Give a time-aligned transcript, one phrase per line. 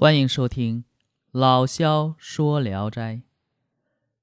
[0.00, 0.84] 欢迎收听
[1.32, 3.14] 《老萧说聊斋》，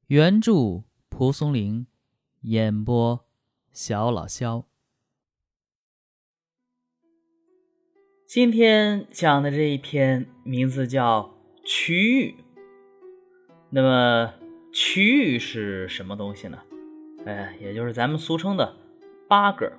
[0.08, 1.86] 原著蒲松龄，
[2.44, 3.26] 演播
[3.74, 4.64] 小老萧。
[8.26, 11.36] 今天讲的这一篇名字叫
[11.68, 12.32] 《曲玉》。
[13.70, 14.34] 那么，
[14.72, 16.58] 曲玉是什么东西呢？
[17.26, 18.78] 哎，也就是咱们俗称的
[19.28, 19.74] 八哥。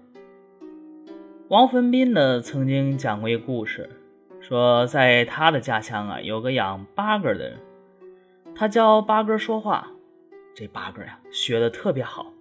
[1.48, 3.88] 王坟斌呢，曾经讲过一个故事。
[4.48, 7.59] 说，在他的家乡啊，有个养八哥的人，
[8.55, 9.88] 他教八哥说话。
[10.55, 12.32] 这八哥呀，学的特别好，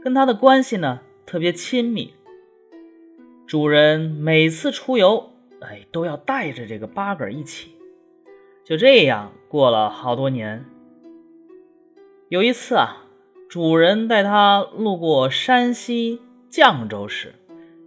[0.00, 2.14] 跟他的关系呢特别亲密。
[3.48, 7.72] 主人每次出游，哎，都要带着这个八哥一起。
[8.62, 10.64] 就这样过了好多年。
[12.28, 13.06] 有一次啊，
[13.48, 17.34] 主人带他路过山西绛州时，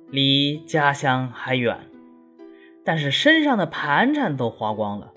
[0.09, 1.89] 离家乡还远。
[2.87, 5.11] 但是身上的盘缠都花光了，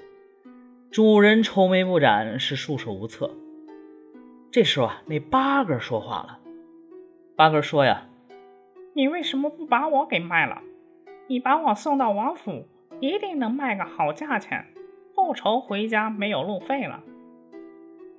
[0.91, 3.31] 主人愁眉不展，是束手无策。
[4.51, 6.41] 这时候啊，那八哥说话了。
[7.37, 8.09] 八哥说呀
[8.93, 10.61] ：“你为什么不把我给卖了？
[11.29, 12.67] 你把我送到王府，
[12.99, 14.67] 一定能卖个好价钱，
[15.15, 17.05] 不愁回家没有路费了。”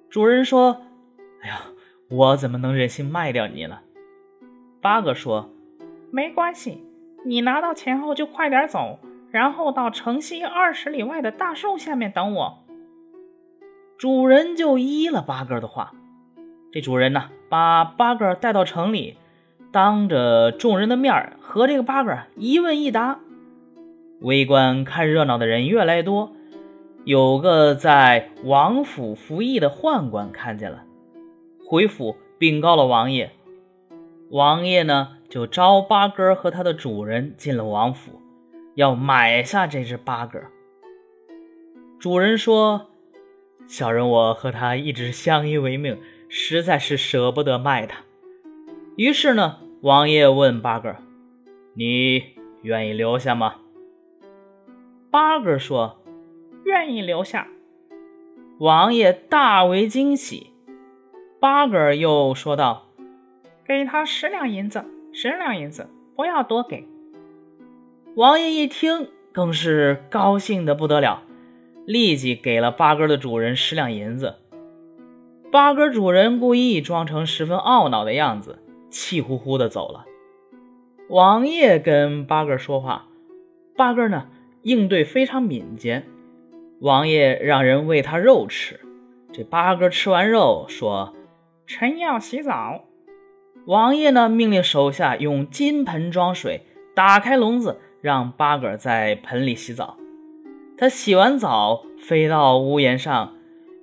[0.10, 0.84] 主人说
[1.44, 1.64] ：“哎呀，
[2.10, 3.80] 我怎么能忍心卖掉你呢？”
[4.80, 5.50] 八哥说
[6.10, 6.86] ：“没关系，
[7.26, 8.98] 你拿到钱后就快点走。”
[9.32, 12.60] 然后到城西二十里外的大树下面等我。
[13.98, 15.94] 主人就依了八哥的话。
[16.72, 19.18] 这主人呢，把八哥带到城里，
[19.72, 23.20] 当着众人的面和这个八哥一问一答。
[24.22, 26.32] 围观看热闹的人越来越多。
[27.04, 30.84] 有个在王府服役的宦官看见了，
[31.68, 33.32] 回府禀告了王爷。
[34.30, 38.21] 王爷呢，就招八哥和他的主人进了王府。
[38.76, 40.40] 要买下这只八哥。
[42.00, 42.90] 主人说
[43.68, 48.04] ：“小人我和他一直相依为命，实在是舍不得卖他。”
[48.98, 50.96] 于是呢，王爷问八哥
[51.76, 52.24] ：“你
[52.64, 53.56] 愿意留下吗？”
[55.12, 56.02] 八哥说
[56.66, 57.48] ：“愿意留下。”
[58.60, 60.52] 王爷大为惊喜。
[61.40, 62.88] 八哥又说道
[63.66, 66.88] ：“给他十两银子，十两银子，不要多给。”
[68.16, 71.24] 王爷一听，更是高兴的不得了，
[71.86, 74.36] 立即给了八哥的主人十两银子。
[75.50, 80.04] 八哥主人故意装成十分懊恼的样子，气呼呼的走了。
[81.08, 83.08] 王爷跟八哥说话，
[83.78, 84.28] 八哥呢
[84.64, 86.04] 应对非常敏捷。
[86.82, 88.82] 王爷让人喂他肉吃，
[89.32, 91.14] 这八哥吃完肉说
[91.66, 92.84] ：“臣要洗澡。”
[93.68, 97.80] 王爷呢命令手下用金盆装水，打开笼子。
[98.02, 99.96] 让八哥在盆里洗澡，
[100.76, 103.36] 他洗完澡飞到屋檐上，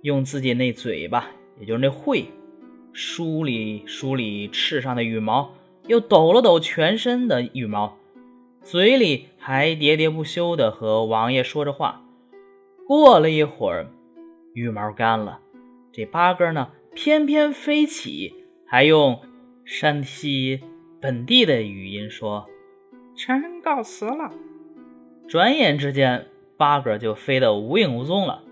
[0.03, 1.31] 用自己那嘴巴，
[1.61, 2.27] 也就是那喙，
[2.93, 5.55] 梳理梳理翅上的羽毛，
[5.87, 7.97] 又抖了抖全身的羽毛，
[8.62, 12.03] 嘴里还喋喋不休地和王爷说着话。
[12.89, 13.89] 过了一会儿，
[14.53, 15.39] 羽毛干了，
[15.93, 18.34] 这八哥呢翩翩飞起，
[18.67, 19.21] 还用
[19.65, 20.61] 山西
[21.01, 22.49] 本地的语音说。
[23.19, 24.31] 臣告辞了。
[25.27, 28.45] 转眼之间，八哥就飞得无影无踪了。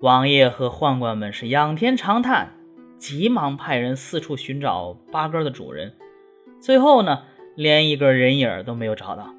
[0.00, 2.52] 王爷和宦官们是仰天长叹，
[2.98, 5.94] 急忙派人四处寻找八哥的主人。
[6.60, 7.22] 最后呢，
[7.56, 9.34] 连一个人影都没有找到。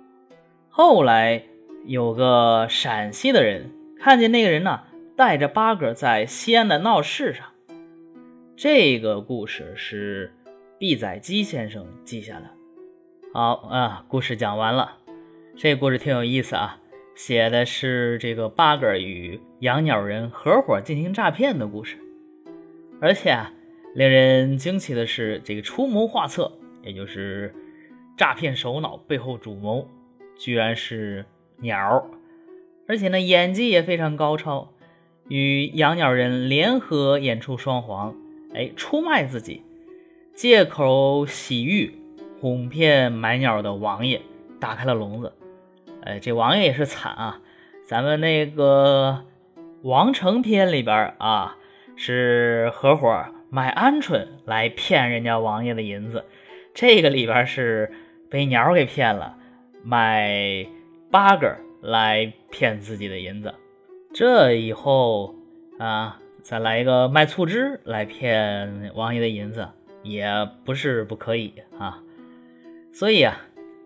[0.70, 1.44] 后来
[1.86, 4.82] 有个陕西的人看见那个人呢，
[5.16, 7.46] 带着八哥在西安的闹市上。
[8.56, 10.34] 这个故事是
[10.80, 12.61] 毕载基先生记下的。
[13.34, 14.98] 好啊，故事讲完了。
[15.56, 16.82] 这故事挺有意思啊，
[17.16, 21.98] 写的是这个八哥与养鸟人合伙进行诈骗的故事。
[23.00, 23.54] 而且啊，
[23.96, 26.52] 令人惊奇的是，这个出谋划策，
[26.84, 27.56] 也就是
[28.18, 29.88] 诈骗首脑背后主谋，
[30.38, 31.24] 居然是
[31.62, 32.06] 鸟。
[32.86, 34.74] 而且呢，演技也非常高超，
[35.30, 38.14] 与养鸟人联合演出双簧，
[38.54, 39.64] 哎，出卖自己，
[40.36, 41.96] 借口洗浴。
[42.42, 44.20] 哄骗买鸟的王爷
[44.60, 45.32] 打开了笼子，
[46.02, 47.40] 哎，这王爷也是惨啊！
[47.86, 49.26] 咱们那个
[49.84, 51.56] 《王成篇》里边啊，
[51.96, 56.26] 是合伙买鹌鹑来骗人家王爷的银子，
[56.74, 57.92] 这个里边是
[58.28, 59.38] 被鸟给骗了，
[59.84, 60.66] 买
[61.12, 63.54] 八哥来骗自己的银子。
[64.16, 65.36] 这以后
[65.78, 69.70] 啊，再来一个卖醋汁来骗王爷的银子，
[70.02, 70.28] 也
[70.66, 72.02] 不是不可以啊。
[72.94, 73.42] 所以啊，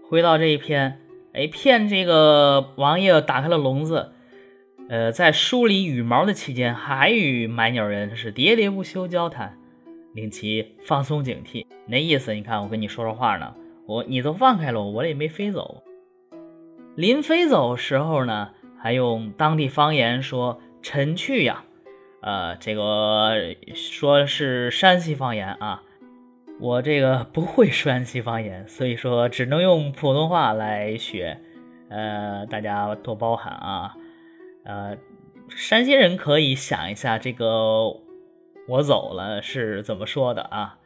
[0.09, 0.99] 回到这一篇，
[1.33, 4.11] 哎，骗这个王爷打开了笼子，
[4.89, 9.57] 呃，在梳理羽毛的期间，还与买鸟人是喋喋不休交谈，
[10.13, 11.65] 令其放松警惕。
[11.87, 13.53] 那意思，你看我跟你说说话呢，
[13.85, 15.83] 我你都放开了，我也没飞走。
[16.95, 18.49] 临飞走时候呢，
[18.79, 21.63] 还用当地方言说“臣去呀”，
[22.21, 25.83] 呃，这个说是山西方言啊。
[26.59, 31.37] 我这个不会山西方言，所以说只能用普通话来学，
[31.89, 33.95] 呃，大家多包涵啊。
[34.63, 34.97] 呃，
[35.49, 37.99] 山西人可以想一下这个
[38.67, 40.77] “我走了”是怎么说的啊？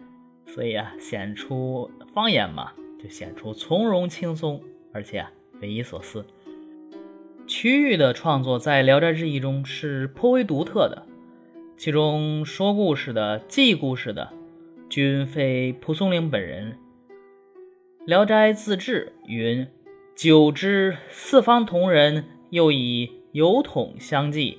[0.48, 2.72] 所以啊，显出方言嘛，
[3.02, 4.60] 就显出从容轻松，
[4.92, 5.26] 而且
[5.62, 6.26] 匪夷所思。
[7.46, 11.06] 区域的创作在《聊斋志异》中是颇为独特的，
[11.78, 14.34] 其中说故事的、记故事的，
[14.90, 16.74] 均非蒲松龄本人。
[18.06, 19.68] 《聊斋自志》云
[20.18, 24.58] ：“久之四方同人，又以。”有统相继，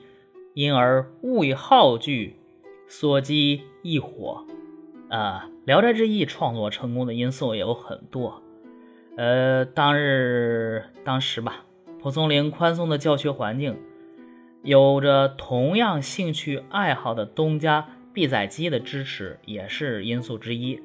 [0.55, 2.37] 因而物以好聚，
[2.87, 4.47] 所积亦火。
[5.09, 8.41] 啊，《聊斋志异》创作成功的因素也有很多。
[9.17, 11.65] 呃，当日当时吧，
[12.01, 13.77] 蒲松龄宽松的教学环境，
[14.63, 20.81] 有着同样兴趣爱好的东家毕载基的支持，也是因素之一。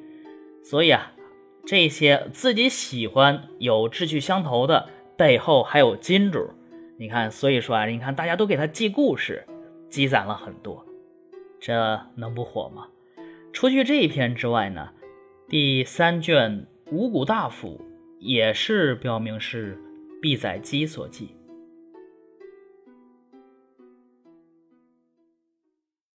[0.64, 1.12] 所以啊，
[1.66, 6.50] 这些自己喜欢、有志趣相投的背后，还有金主。
[6.98, 9.46] 你看，所以说啊，你看大家都给他记故事，
[9.90, 10.86] 积攒了很多，
[11.60, 12.88] 这能不火吗？
[13.52, 14.90] 除去这一篇之外呢，
[15.48, 17.80] 第三卷《五谷大府》
[18.20, 19.78] 也是标明是
[20.22, 21.30] 毕载基所记。